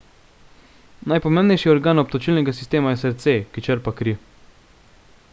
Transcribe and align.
najpomembnejši 1.11 1.69
organ 1.73 2.01
obtočilnega 2.03 2.55
sistema 2.59 2.93
je 2.95 2.99
srce 3.03 3.35
ki 3.57 3.65
črpa 3.69 3.93
kri 4.01 4.15